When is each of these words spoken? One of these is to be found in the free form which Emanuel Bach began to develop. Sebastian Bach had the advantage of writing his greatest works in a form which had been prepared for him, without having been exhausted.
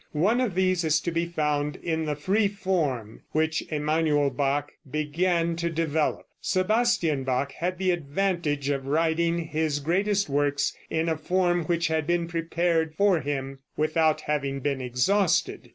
One 0.17 0.41
of 0.41 0.55
these 0.55 0.83
is 0.83 0.99
to 1.01 1.11
be 1.11 1.27
found 1.27 1.75
in 1.75 2.05
the 2.05 2.15
free 2.15 2.47
form 2.47 3.21
which 3.33 3.61
Emanuel 3.71 4.31
Bach 4.31 4.71
began 4.89 5.55
to 5.57 5.69
develop. 5.69 6.25
Sebastian 6.41 7.23
Bach 7.23 7.51
had 7.51 7.77
the 7.77 7.91
advantage 7.91 8.69
of 8.69 8.87
writing 8.87 9.37
his 9.49 9.79
greatest 9.79 10.27
works 10.27 10.75
in 10.89 11.07
a 11.07 11.15
form 11.17 11.65
which 11.65 11.85
had 11.87 12.07
been 12.07 12.27
prepared 12.27 12.95
for 12.95 13.19
him, 13.19 13.59
without 13.77 14.21
having 14.21 14.59
been 14.59 14.81
exhausted. 14.81 15.69